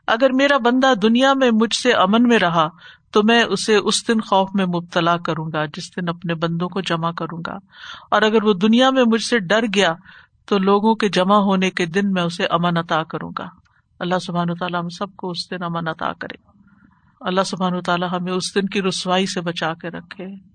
[0.06, 2.68] اگر میرا بندہ دنیا میں مجھ سے امن میں رہا،
[3.10, 6.80] تو میں اسے اس دن خوف میں مبتلا کروں گا، جس دن اپنے بندوں کو
[6.80, 7.56] جمع کروں گا۔
[8.10, 9.94] اور اگر وہ دنیا میں مجھ سے ڈر گیا،
[10.46, 13.48] تو لوگوں کے جمع ہونے کے دن میں اسے امن عطا کروں گا۔
[14.00, 16.36] اللہ سبحان و تعالیٰ ہم سب کو اس دن امن عطا کرے۔
[17.20, 20.49] اللہ سبحان و تعالیٰ ہمیں اس دن کی رسوائی سے بچا کے رکھے۔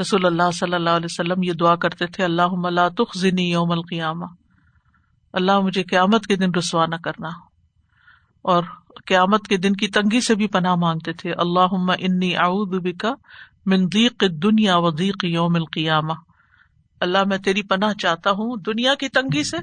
[0.00, 4.24] رسول اللہ صلی اللہ علیہ وسلم یہ دعا کرتے تھے اللہ اللہ تخنی یوم القیامہ۔
[5.32, 7.28] اللہ مجھے قیامت کے دن رسوا نہ کرنا۔
[8.42, 8.62] اور
[9.06, 13.14] قیامت کے دن کی تنگی سے بھی پناہ مانگتے تھے۔ اللہ انی بکا
[13.66, 16.12] مندیق دنیا ودیق یوم القیامہ۔
[17.00, 19.56] اللہ میں تیری پناہ چاہتا ہوں دنیا کی تنگی سے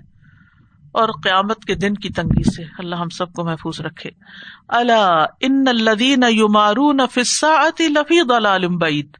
[0.91, 4.09] اور قیامت کے دن کی تنگی سے۔ اللہ ہم سب کو محفوظ رکھے۔
[4.67, 9.17] اللہ ان الدین یمارون فساعتی لفی ضلال بعید۔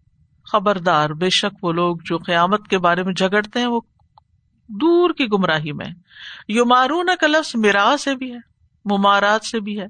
[0.51, 3.81] خبردار، بے شک وہ لوگ جو قیامت کے بارے میں جھگڑتے ہیں، وہ
[4.67, 5.85] دور کی گمراہی میں
[6.47, 8.37] یو مارون کا لفظ میرا سے بھی ہے،
[8.85, 9.85] ممارات سے بھی ہے۔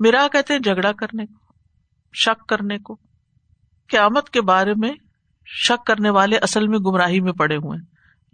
[0.00, 1.52] میرا کہتے ہیں جھگڑا کرنے کو،
[2.14, 2.96] شک کرنے کو۔
[3.88, 4.92] قیامت کے بارے میں
[5.46, 7.78] شک کرنے والے اصل میں گمراہی میں پڑے ہوئے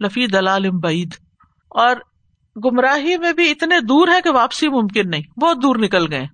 [0.05, 1.13] لفی دلال بعید۔
[1.69, 1.95] اور
[2.65, 6.25] گمراہی میں بھی اتنے دور ہے کہ واپسی ممکن نہیں، بہت دور نکل گئے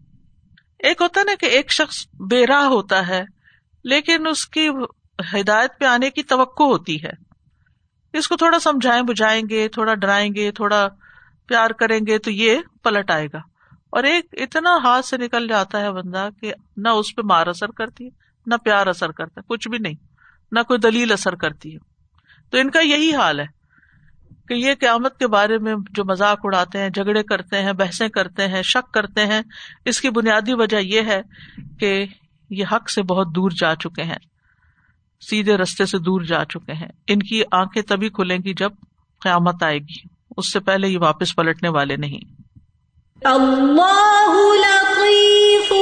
[0.80, 3.24] ایک ہوتا نا کہ ایک شخص بے راہ ہوتا ہے،
[3.84, 4.70] لیکن اس کی
[5.34, 7.34] ہدایت پہ آنے کی توقع ہوتی ہے۔
[8.14, 10.88] اس کو تھوڑا سمجھائیں، بجھائیں گے، تھوڑا ڈرائیں گے، تھوڑا
[11.48, 13.38] پیار کریں گے تو یہ پلٹ آئے گا۔
[13.90, 17.72] اور ایک اتنا ہاتھ سے نکل جاتا ہے بندہ کہ نہ اس پہ مار اثر
[17.72, 18.10] کرتی ہے،
[18.46, 19.94] نہ پیار اثر کرتا ہے، کچھ بھی نہیں،
[20.52, 21.80] نہ کوئی دلیل اثر کرتی ہے۔
[22.50, 23.46] تو ان کا یہی حال ہے
[24.48, 28.48] کہ یہ قیامت کے بارے میں جو مذاق اڑاتے ہیں، جھگڑے کرتے ہیں، بحثیں کرتے
[28.48, 29.42] ہیں، شک کرتے ہیں،
[29.86, 31.22] اس کی بنیادی وجہ یہ ہے
[31.80, 32.06] کہ
[32.50, 34.33] یہ حق سے بہت دور جا چکے ہیں۔
[35.30, 38.72] سیدھے رستے سے دور جا چکے ہیں۔ ان کی آنکھیں تبھی کھلیں گی جب
[39.22, 40.08] قیامت آئے گی۔
[40.38, 42.42] اس سے پہلے یہ واپس پلٹنے والے نہیں۔
[43.26, 45.74] اللہ لطیف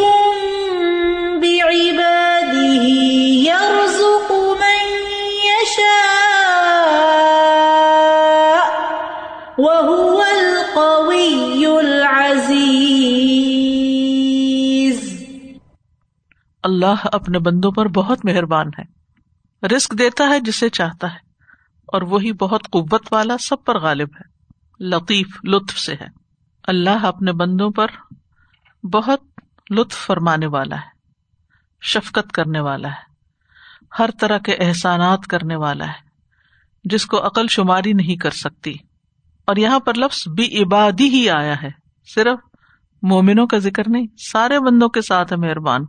[16.63, 19.01] اللہ اپنے بندوں پر بہت مہربان ہے۔
[19.67, 21.19] رسک دیتا ہے جسے چاہتا ہے،
[21.88, 24.32] اور وہی بہت قوت والا سب پر غالب ہے۔
[24.80, 26.08] لطیف لطف سے ہے۔
[26.63, 27.88] اللہ اپنے بندوں پر
[28.86, 29.21] بہت
[29.69, 30.89] لطف فرمانے والا ہے،
[31.82, 33.12] شفقت کرنے والا ہے،
[34.00, 36.12] ہر طرح کے احسانات کرنے والا ہے،
[36.84, 38.74] جس کو عقل شماری نہیں کر سکتی۔
[39.47, 41.69] اور یہاں پر لفظ بھی عبادی ہی آیا ہے۔
[42.15, 42.39] صرف
[43.02, 45.86] مومنوں کا ذکر نہیں، سارے بندوں کے ساتھ ہے، مہربان۔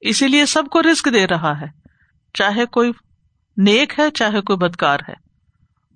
[0.00, 1.81] اسی لیے سب کو رسک دے رہا ہے۔
[2.34, 2.92] چاہے کوئی
[3.56, 5.14] نیک ہے، چاہے کوئی بدکار ہے۔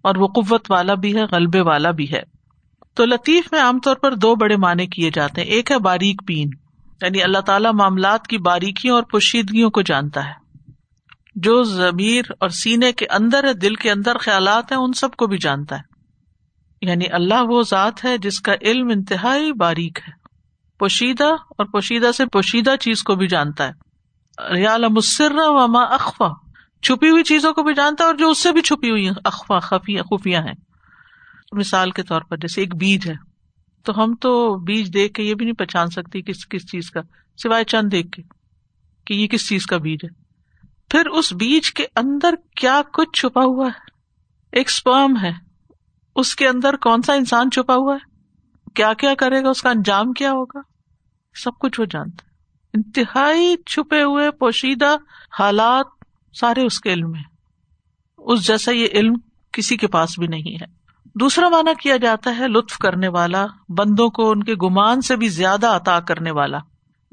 [0.03, 2.23] اور وہ قوت والا بھی ہے، غلبے والا بھی ہے۔
[2.95, 6.23] تو لطیف میں عام طور پر دو بڑے معنی کیے جاتے ہیں۔ ایک ہے باریک
[6.27, 6.49] بین
[7.03, 10.47] یعنی اللہ تعالیٰ معاملات کی باریکیوں اور پوشیدگیوں کو جانتا ہے۔
[11.35, 15.27] جو ضمیر اور سینے کے اندر ہے، دل کے اندر خیالات ہیں، ان سب کو
[15.27, 15.83] بھی جانتا ہے۔
[16.83, 20.13] یعنی اللہ وہ ذات ہے جس کا علم انتہائی باریک ہے۔
[20.79, 23.86] پوشیدہ اور پوشیدہ سے پوشیدہ چیز کو بھی جانتا ہے۔
[24.91, 26.29] مسر و ما اخوا
[26.83, 29.59] چھپی ہوئی چیزوں کو بھی جانتا ہے اور جو اس سے بھی چھپی ہوئی اخوا
[29.59, 30.55] خفیہ خفیہ ہیں۔
[31.53, 33.15] مثال کے طور پر جیسے ایک بیج ہے،
[33.83, 37.01] تو ہم تو بیج دیکھ کے یہ بھی نہیں پہچان سکتی کس کس چیز کا،
[37.43, 38.23] سوائے چند دیکھ کے،
[39.05, 40.09] کہ یہ کس چیز کا بیج ہے۔
[40.91, 43.91] پھر اس بیج کے اندر کیا کچھ چھپا ہوا ہے؟
[44.53, 45.33] ایک اسپرم ہے،
[46.17, 48.17] اس کے اندر کون سا انسان چھپا ہوا ہے؟
[48.75, 50.61] کیا کیا کرے گا؟ اس کا انجام کیا ہوگا؟
[51.35, 52.36] سب کچھ وہ جانتا ہے۔
[52.77, 54.97] انتہائی چھپے ہوئے پوشیدہ
[55.39, 55.87] حالات
[56.41, 57.23] سارے اس کے علم میں
[58.19, 59.15] اس جیسا یہ علم
[59.53, 60.67] کسی کے پاس بھی نہیں ہے۔
[61.15, 65.29] دوسرا مانا کیا جاتا ہے لطف کرنے والا، بندوں کو ان کے گمان سے بھی
[65.29, 66.59] زیادہ عطا کرنے والا،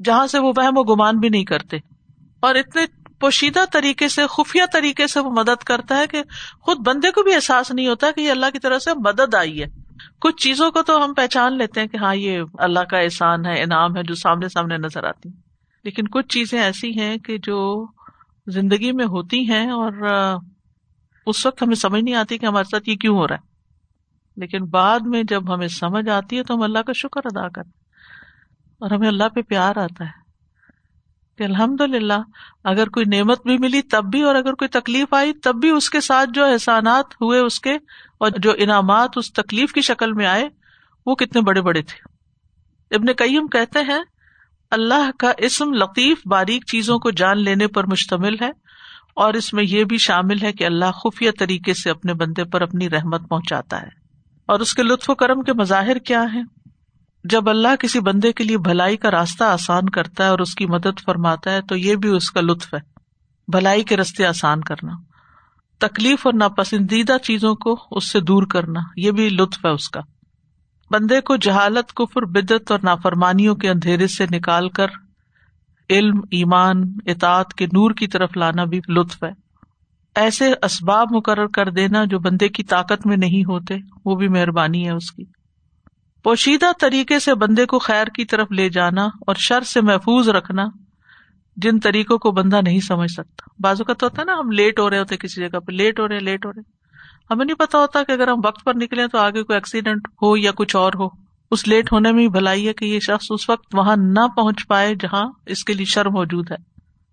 [0.04, 1.76] جہاں سے وہ وہم و گمان بھی نہیں کرتے۔
[2.40, 2.82] اور اتنے
[3.20, 6.22] پوشیدہ طریقے سے، خفیہ طریقے سے وہ مدد کرتا ہے کہ
[6.60, 9.62] خود بندے کو بھی احساس نہیں ہوتا کہ یہ اللہ کی طرف سے مدد آئی
[9.62, 9.66] ہے۔
[10.20, 13.62] کچھ چیزوں کو تو ہم پہچان لیتے ہیں کہ ہاں یہ اللہ کا احسان ہے،
[13.62, 15.43] انعام ہے جو سامنے سامنے نظر آتی۔
[15.84, 17.86] لیکن کچھ چیزیں ایسی ہیں کہ جو
[18.46, 19.92] زندگی میں ہوتی ہیں اور
[21.26, 23.54] اس وقت ہمیں سمجھ نہیں آتی کہ ہمارے ساتھ یہ کیوں ہو رہا ہے۔
[24.36, 27.70] لیکن بعد میں جب ہمیں سمجھ آتی ہے تو ہم اللہ کا شکر ادا کرتے
[28.78, 30.24] اور ہمیں اللہ پہ پیار آتا ہے
[31.38, 32.22] کہ الحمد للہ
[32.64, 35.90] اگر کوئی نعمت بھی ملی تب بھی اور اگر کوئی تکلیف آئی تب بھی اس
[35.90, 37.74] کے ساتھ جو احسانات ہوئے اس کے
[38.18, 40.48] اور جو انعامات اس تکلیف کی شکل میں آئے
[41.06, 42.14] وہ کتنے بڑے بڑے تھے۔
[42.96, 44.02] ابن کئیم کہتے ہیں
[44.70, 48.50] اللہ کا اسم لطیف باریک چیزوں کو جان لینے پر مشتمل ہے
[49.16, 52.60] اور اس میں یہ بھی شامل ہے کہ اللہ خفیہ طریقے سے اپنے بندے پر
[52.60, 54.04] اپنی رحمت پہنچاتا ہے۔
[54.46, 56.40] اور اس کے لطف و کرم کے مظاہر کیا ہے
[57.24, 60.66] جب اللہ کسی بندے کے لیے بھلائی کا راستہ آسان کرتا ہے اور اس کی
[60.66, 62.78] مدد فرماتا ہے تو یہ بھی اس کا لطف ہے۔
[63.48, 64.92] بھلائی کے رستے آسان کرنا۔
[65.78, 70.00] تکلیف اور ناپسندیدہ چیزوں کو اس سے دور کرنا، یہ بھی لطف ہے اس کا۔
[70.94, 74.86] بندے کو جہالت، کفر بدت اور نافرمانیوں کے اندھیرے سے نکال کر
[75.90, 79.30] علم، ایمان اطاط کے نور کی طرف لانا بھی لطف ہے۔
[80.14, 84.86] ایسے اسباب مقرر کر دینا جو بندے کی طاقت میں نہیں ہوتے، وہ بھی مہربانی
[84.86, 85.24] ہے اس کی۔
[86.24, 90.64] پوشیدہ طریقے سے بندے کو خیر کی طرف لے جانا اور شر سے محفوظ رکھنا
[91.56, 94.80] جن طریقوں کو بندہ نہیں سمجھ سکتا۔ بازو کا تو ہوتا ہے نا، ہم لیٹ
[94.80, 96.73] ہو رہے ہوتے کسی جگہ پہ، لیٹ ہو رہے لیٹ ہو رہے
[97.30, 100.36] ہمیں نہیں پتا ہوتا کہ اگر ہم وقت پر نکلے تو آگے کوئی ایکسیڈینٹ ہو
[100.36, 101.08] یا کچھ اور ہو۔
[101.50, 104.94] اس لیٹ ہونے میں بھلائی ہے کہ یہ شخص اس وقت وہاں نہ پہنچ پائے
[104.94, 106.56] جہاں اس کے لیے شر موجود ہے۔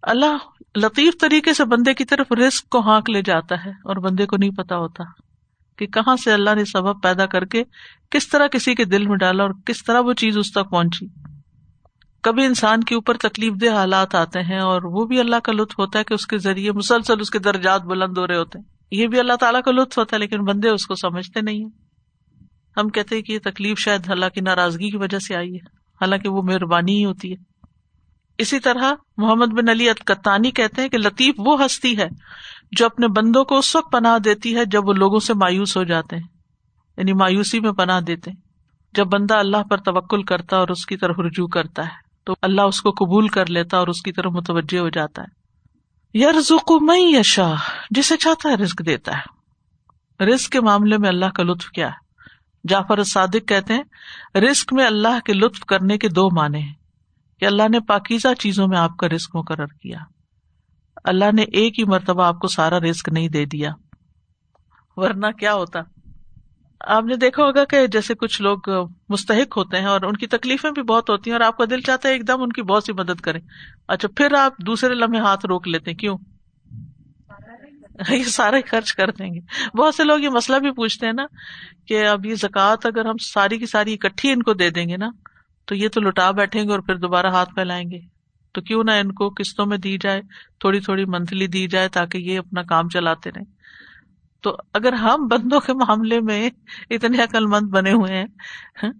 [0.01, 0.37] اللہ
[0.77, 4.37] لطیف طریقے سے بندے کی طرف رسک کو ہانک لے جاتا ہے اور بندے کو
[4.37, 5.03] نہیں پتا ہوتا
[5.77, 7.63] کہ کہاں سے اللہ نے سبب پیدا کر کے
[8.09, 11.07] کس طرح کسی کے دل میں ڈالا اور کس طرح وہ چیز اس تک پہنچی۔
[12.23, 15.79] کبھی انسان کے اوپر تکلیف دہ حالات آتے ہیں اور وہ بھی اللہ کا لطف
[15.79, 18.80] ہوتا ہے کہ اس کے ذریعے مسلسل اس کے درجات بلند ہو رہے ہوتے ہیں۔
[18.91, 21.69] یہ بھی اللہ تعالیٰ کا لطف ہوتا ہے، لیکن بندے اس کو سمجھتے نہیں ہیں۔
[22.77, 25.65] ہم کہتے ہیں کہ یہ تکلیف شاید اللہ کی ناراضگی کی وجہ سے آئی ہے،
[26.01, 27.51] حالانکہ وہ مہربانی ہی ہوتی ہے۔
[28.37, 32.07] اسی طرح محمد بن علی کتانی کہتے ہیں کہ لطیف وہ ہستی ہے
[32.71, 35.83] جو اپنے بندوں کو اس وقت پناہ دیتی ہے جب وہ لوگوں سے مایوس ہو
[35.83, 36.27] جاتے ہیں
[36.97, 38.37] یعنی مایوسی میں پناہ دیتے ہیں۔
[38.93, 42.61] جب بندہ اللہ پر توکل کرتا اور اس کی طرف رجوع کرتا ہے، تو اللہ
[42.61, 45.40] اس کو قبول کر لیتا اور اس کی طرف متوجہ ہو جاتا ہے۔
[46.13, 47.53] یرزق میں یشا
[47.91, 49.41] جسے چاہتا ہے رزق دیتا ہے۔
[50.25, 52.11] رسک کے معاملے میں اللہ کا لطف کیا ہے؟
[52.67, 53.83] جعفر صادق کہتے ہیں
[54.39, 56.73] رسک میں اللہ کے لطف کرنے کے دو معنی ہیں۔
[57.39, 59.99] کہ اللہ نے پاکیزہ چیزوں میں آپ کا رسک مقرر کیا۔
[61.03, 63.71] اللہ نے ایک ہی مرتبہ آپ کو سارا رسک نہیں دے دیا۔
[64.95, 65.79] ورنہ کیا ہوتا؟
[66.87, 68.59] آپ نے دیکھا ہوگا کہ جیسے کچھ لوگ
[69.09, 71.81] مستحق ہوتے ہیں اور ان کی تکلیفیں بھی بہت ہوتی ہیں اور آپ کا دل
[71.81, 73.41] چاہتا ہے ایک دم ان کی بہت سی مدد کریں۔
[73.87, 76.17] اچھا پھر آپ دوسرے لمحے ہاتھ روک لیتے کیوں؟
[78.09, 79.39] یہ سارے خرچ کر دیں گے۔
[79.77, 81.25] بہت سے لوگ یہ مسئلہ بھی پوچھتے ہیں نا
[81.87, 84.97] کہ اب یہ زکوٰۃ اگر ہم ساری کی ساری اکٹھی ان کو دے دیں گے
[84.97, 85.09] نا،
[85.65, 87.99] تو یہ تو لٹا بیٹھیں گے اور پھر دوبارہ ہاتھ پھیلائیں گے۔
[88.53, 90.21] تو کیوں نہ ان کو قسطوں میں دی جائے،
[90.59, 93.60] تھوڑی تھوڑی منتھلی دی جائے تاکہ یہ اپنا کام چلاتے رہیں۔
[94.43, 96.49] تو اگر ہم بندوں کے معاملے میں
[96.89, 98.91] اتنے عقل مند بنے ہوئے ہیں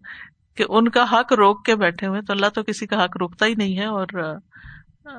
[0.55, 3.45] کہ ان کا حق روک کے بیٹھے ہوئے تو اللہ تو کسی کا حق روکتا
[3.45, 4.05] ہی نہیں ہے اور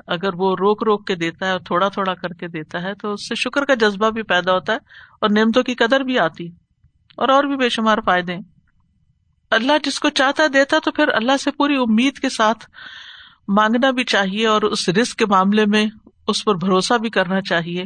[0.07, 3.13] اگر وہ روک روک کے دیتا ہے اور تھوڑا تھوڑا کر کے دیتا ہے، تو
[3.13, 4.77] اس سے شکر کا جذبہ بھی پیدا ہوتا ہے
[5.21, 6.47] اور نعمتوں کی قدر بھی آتی
[7.17, 8.37] اور اور بھی بے شمار فائدے
[9.51, 12.65] اللہ جس کو چاہتا دیتا تو پھر اللہ سے پوری امید کے ساتھ
[13.47, 15.85] مانگنا بھی چاہیے اور اس رسک کے معاملے میں
[16.27, 17.83] اس پر بھروسہ بھی کرنا چاہیے۔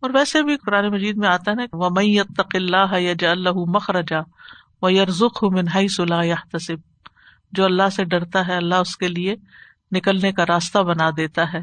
[0.00, 4.20] اور ویسے بھی قرآن مجید میں آتا نا وہ میت اللہ یا اللہ مخرجا
[4.82, 6.34] و یرزق منہائی صلاح یا
[7.52, 9.34] جو اللہ سے ڈرتا ہے، اللہ اس کے لیے
[9.92, 11.60] نکلنے کا راستہ بنا دیتا ہے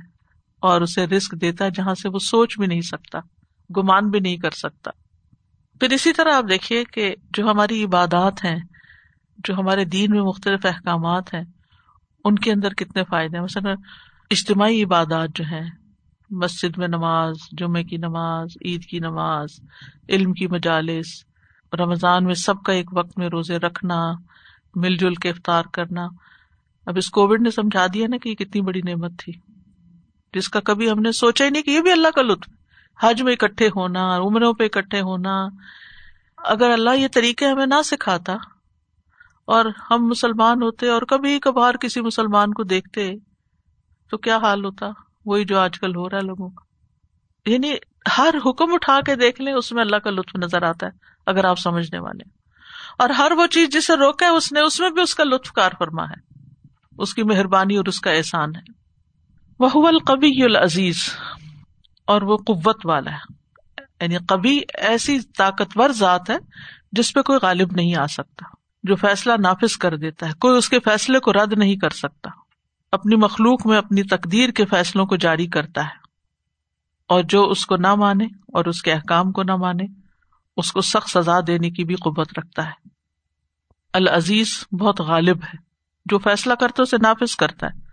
[0.60, 3.20] اور اسے رسک دیتا ہے جہاں سے وہ سوچ بھی نہیں سکتا،
[3.78, 4.92] گمان بھی نہیں کر سکتا۔
[5.80, 8.60] پھر اسی طرح آپ دیکھیے کہ جو ہماری عبادات ہیں،
[9.38, 11.44] جو ہمارے دین میں مختلف احکامات ہیں،
[12.26, 13.76] ان کے اندر کتنے فائدے ہیں؟ مثلاً
[14.32, 15.70] اجتماعی عبادات جو ہیں
[16.30, 19.50] مسجد میں نماز، جمعے کی نماز، عید کی نماز،
[20.10, 21.26] علم کی مجالس،
[21.80, 24.12] رمضان میں سب کا ایک وقت میں روزے رکھنا،
[24.76, 26.08] مل جل کے افطار کرنا۔
[26.86, 29.34] اب اس کووڈ نے سمجھا دیا نا کہ یہ کتنی بڑی نعمت تھی۔
[30.34, 32.50] جس کا کبھی ہم نے سوچا ہی نہیں کہ یہ بھی اللہ کا لطف۔
[33.00, 35.48] حج میں اکٹھے ہونا، عمروں پہ اکٹھے ہونا۔
[36.38, 38.34] اگر اللہ یہ طریقے ہمیں نہ سکھاتا
[39.46, 43.14] اور ہم مسلمان ہوتے اور کبھی کبھار کسی مسلمان کو دیکھتے،
[44.10, 44.86] تو کیا حال ہوتا؟
[45.26, 46.66] وہی جو آج کل ہو رہا ہے لوگوں کا۔
[47.50, 47.74] یعنی
[48.18, 50.92] ہر حکم اٹھا کے دیکھ لیں، اس میں اللہ کا لطف نظر آتا ہے،
[51.26, 52.24] اگر آپ سمجھنے والے
[52.98, 55.52] اور ہر وہ چیز جسے روکا ہے، اس نے، اس میں بھی اس کا لطف
[55.52, 56.40] کار فرما ہے۔
[56.98, 58.72] اس کی مہربانی اور اس کا احسان ہے۔
[59.60, 61.10] وہ القبی العزیز،
[62.08, 63.34] اور وہ قوت والا ہے۔
[64.02, 66.38] یعنی کبھی ایسی طاقتور ذات ہے
[66.92, 68.46] جس پہ کوئی غالب نہیں آ سکتا،
[68.84, 72.45] جو فیصلہ نافذ کر دیتا ہے، کوئی اس کے فیصلے کو رد نہیں کر سکتا۔
[72.96, 76.06] اپنی مخلوق میں اپنی تقدیر کے فیصلوں کو جاری کرتا ہے۔
[77.08, 79.84] اور جو اس کو نہ مانے اور اس کے احکام کو نہ مانے،
[80.58, 82.90] اس کو سخت سزا دینے کی بھی قوت رکھتا ہے۔
[83.94, 85.58] العزیز بہت غالب ہے،
[86.06, 87.86] جو فیصلہ کرتا اسے نافذ کرتا ہے۔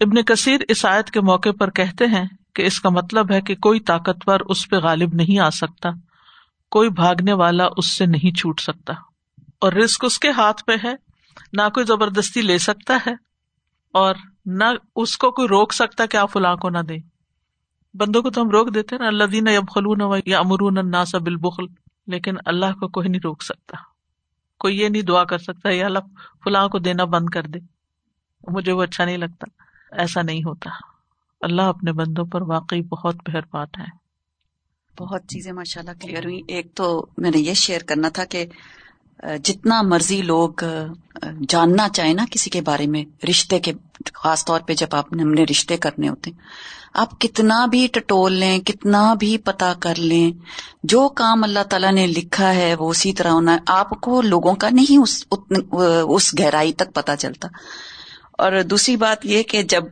[0.00, 3.54] ابن کثیر اس آیت کے موقع پر کہتے ہیں کہ اس کا مطلب ہے کہ
[3.54, 5.88] کوئی طاقتور اس پہ غالب نہیں آ سکتا،
[6.70, 8.94] کوئی بھاگنے والا اس سے نہیں چھوٹ سکتا۔
[9.60, 10.94] اور رسک اس کے ہاتھ پہ ہے،
[11.52, 13.12] نہ کوئی زبردستی لے سکتا ہے،
[13.92, 14.14] اور
[14.50, 14.64] نہ
[14.96, 16.96] اس کو کوئی روک سکتا کہ آپ فلاں کو نہ دے
[17.94, 21.18] بندوں کو تو ہم روک دیتے نا اللہ دینا یا خلون یا امرون نا سا
[21.18, 21.64] بالبخل،
[22.06, 23.76] لیکن اللہ کو کوئی نہیں روک سکتا۔
[24.58, 25.98] کوئی یہ نہیں دعا کر سکتا، یا اللہ
[26.44, 27.58] فلاں کو دینا بند کر دے۔
[28.48, 29.62] مجھے وہ اچھا نہیں لگتا۔
[29.98, 30.70] ایسا نہیں ہوتا۔
[31.40, 34.08] اللہ اپنے بندوں پر واقعی بہت مہربان ہے۔
[35.00, 38.46] بہت چیزیں ماشاء اللہ کلیئر ہوئی ایک تو میں نے یہ شیئر کرنا تھا کہ
[39.44, 40.50] جتنا مرضی لوگ
[41.48, 43.72] جاننا چاہیں نا کسی کے بارے میں، رشتے کے،
[44.14, 46.38] خاص طور پہ جب آپ نے ہم نے رشتے کرنے ہوتے ہیں،
[46.94, 50.32] آپ کتنا بھی ٹٹول لیں، کتنا بھی پتا کر لیں،
[50.82, 54.54] جو کام اللہ تعالیٰ نے لکھا ہے، وہ اسی طرح ہونا ہے۔ آپ کو لوگوں
[54.54, 55.24] کا نہیں اس
[55.80, 57.48] اس گہرائی تک پتا چلتا۔
[58.32, 59.84] اور دوسری بات یہ کہ جب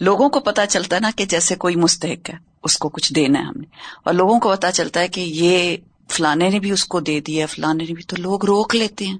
[0.00, 3.38] لوگوں کو پتا چلتا ہے نا کہ جیسے کوئی مستحق ہے، اس کو کچھ دینا
[3.38, 3.66] ہے ہم نے۔
[4.04, 5.76] اور لوگوں کو پتا چلتا ہے کہ یہ
[6.10, 9.18] فلانے نے بھی اس کو دے دیا فلانے نے بھی تو لوگ روک لیتے ہیں۔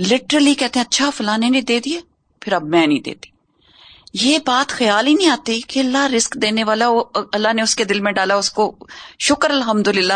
[0.00, 2.00] لٹرلی کہتے ہیں اچھا فلانے نے دے دیا
[2.40, 3.30] پھر اب میں نہیں دیتی۔
[4.14, 6.86] یہ بات خیال ہی نہیں آتی کہ اللہ رسک دینے والا
[7.32, 8.76] اللہ نے اس کے دل میں ڈالا اس کو
[9.18, 10.12] شکر الحمد للہ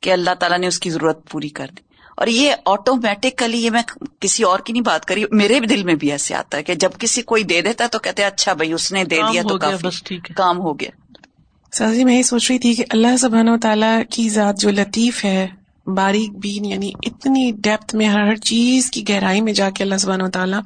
[0.00, 1.82] کہ اللہ تعالیٰ نے اس کی ضرورت پوری کر دی۔
[2.16, 3.82] اور یہ آٹومیٹکلی یہ میں
[4.20, 6.74] کسی اور کی نہیں بات کری میرے بھی دل میں بھی ایسے آتا ہے کہ
[6.74, 9.58] جب کسی کوئی دے دیتا ہے تو کہتے اچھا بھائی اس نے دے دیا تو
[10.34, 10.90] کام ہو گیا۔
[11.74, 15.24] سازی، میں یہ سوچ رہی تھی کہ اللہ سبحانہ و تعالیٰ کی ذات جو لطیف
[15.24, 15.46] ہے،
[15.86, 19.94] باریک بین یعنی اتنی ڈیپتھ میں ہر ہر چیز کی گہرائی میں جا کے اللہ
[19.96, 20.60] سبحانہ و تعالیٰ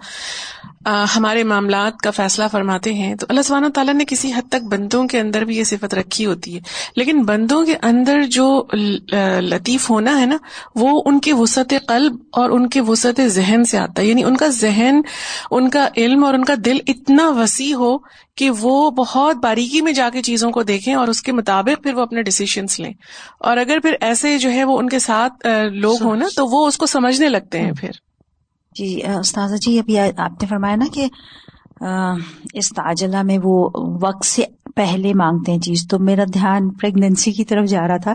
[0.87, 5.09] ہمارے معاملات کا فیصلہ فرماتے ہیں تو اللہ سبحانہ تعالیٰ نے کسی حد تک بندوں
[5.09, 6.61] کے اندر بھی یہ صفت رکھی ہوتی ہے۔
[6.97, 8.67] لیکن بندوں کے اندر جو
[9.41, 10.37] لطیف ہونا ہے نا
[10.75, 14.37] وہ ان کے وسعت قلب اور ان کے وسعت ذہن سے آتا ہے۔ یعنی ان
[14.37, 15.01] کا ذہن
[15.51, 17.99] ان کا علم اور ان کا دل اتنا وسیع ہو
[18.37, 21.95] کہ وہ بہت باریکی میں جا کے چیزوں کو دیکھیں اور اس کے مطابق پھر
[21.95, 22.93] وہ اپنے ڈسیشنس لیں۔
[23.41, 26.67] اور اگر پھر ایسے جو ہے وہ ان کے ساتھ لوگ ہوں نا تو وہ
[26.67, 27.91] اس کو سمجھنے لگتے ہیں پھر۔
[28.77, 31.09] جی استاذہ جی ابھی آپ نے فرمایا نا کہ
[32.55, 33.71] اس تاجلہ میں وہ
[34.03, 34.43] وقت سے
[34.77, 38.15] پہلے مانگتے ہیں چیز تو میرا دھیان پریگنینسی کی طرف جا رہا تھا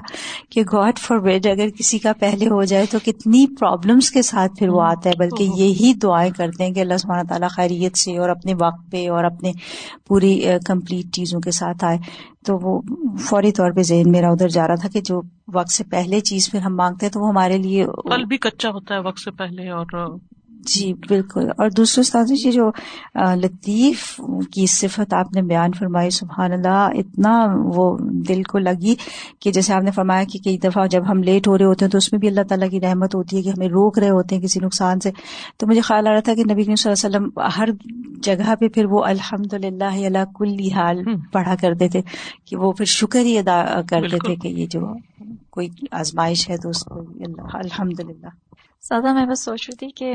[0.50, 4.52] کہ گاڈ فار بیڈ اگر کسی کا پہلے ہو جائے تو کتنی پرابلمس کے ساتھ
[4.60, 8.18] پھر وہ آتا ہے بلکہ یہی دعائیں کرتے ہیں کہ اللہ سبحانہ تعالیٰ خیریت سے
[8.18, 9.52] اور اپنے وقت پہ اور اپنے
[10.08, 11.98] پوری کمپلیٹ چیزوں کے ساتھ آئے۔
[12.46, 12.82] تو وہ
[13.20, 15.22] فوری طور پہ ذہن میرا ادھر جا رہا تھا کہ جو
[15.54, 17.86] وقت سے پہلے چیز پھر ہم مانگتے ہیں تو وہ ہمارے لیے
[18.26, 19.86] بھی کچا ہوتا ہے وقت سے پہلے اور
[20.66, 22.70] جی بالکل۔ اور دوسرے استاد جی جو
[23.36, 24.04] لطیف
[24.52, 27.32] کی صفت آپ نے بیان فرمائی سبحان اللہ اتنا
[27.76, 27.86] وہ
[28.28, 28.96] دل کو لگی
[29.40, 31.92] کہ جیسے آپ نے فرمایا کہ کئی دفعہ جب ہم لیٹ ہو رہے ہوتے ہیں
[31.92, 34.36] تو اس میں بھی اللہ تعالیٰ کی رحمت ہوتی ہے کہ ہمیں روک رہے ہوتے
[34.36, 35.12] ہیں کسی نقصان سے۔
[35.58, 37.70] تو مجھے خیال آ رہا تھا کہ نبی صلی اللہ علیہ وسلم ہر
[38.22, 42.02] جگہ پہ پھر وہ الحمد للہ اللہ کل حال پڑھا کرتے تھے
[42.46, 44.94] کہ وہ پھر شکر ہی ادا کرتے تھے کہ یہ جو
[45.50, 47.02] کوئی آزمائش ہے تو اس کو
[47.54, 48.30] الحمد للہ
[48.84, 50.14] سادہ میں بس سوچ رہی تھی کہ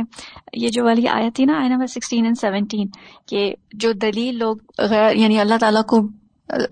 [0.52, 2.88] یہ جو والی آیا تھی نا آئی نمبر سکسٹین اینڈ سیونٹین
[3.26, 6.00] کہ جو دلیل لوگ غیر یعنی اللہ تعالیٰ کو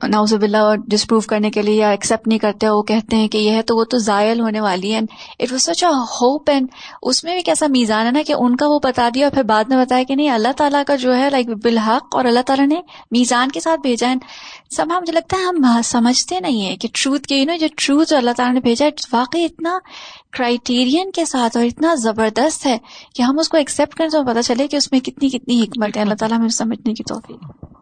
[0.09, 3.51] ناؤز باللہ ڈسپروو کرنے کے لیے یا ایکسیپٹ نہیں کرتے وہ کہتے ہیں کہ یہ
[3.51, 6.69] ہے تو وہ تو زائل ہونے والی ہے it was such a hope and
[7.03, 9.43] اس میں بھی کیسا میزان ہے نا کہ ان کا وہ بتا دیا اور پھر
[9.43, 12.67] بعد میں بتایا کہ نہیں، اللہ تعالیٰ کا جو ہے لائک بالحق اور اللہ تعالیٰ
[12.67, 14.15] نے میزان کے ساتھ بھیجا ہے.
[14.77, 18.31] سب مجھے لگتا ہے ہم سمجھتے نہیں ہیں کہ ٹروتھ کے نا جو ٹروتھ اللہ
[18.37, 19.79] تعالیٰ نے بھیجا ہے واقعی اتنا
[20.33, 22.77] کرائٹیرین کے ساتھ اور اتنا زبردست ہے
[23.15, 25.97] کہ ہم اس کو ایکسپٹ کریں تو پتا چلے کہ اس میں کتنی کتنی حکمت
[25.97, 26.03] ہے.
[26.03, 27.75] اللہ تعالیٰ میں سمجھنے کی توفیق۔